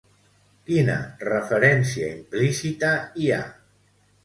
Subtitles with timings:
[0.71, 0.95] Quina
[1.27, 2.93] referència implícita
[3.27, 3.41] hi ha?